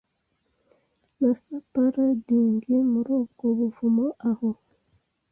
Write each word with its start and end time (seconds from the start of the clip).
Na 1.19 1.31
superadding 1.43 2.69
Muri 2.93 3.09
ubwo 3.21 3.45
buvumo 3.57 4.05
aho 4.29 4.49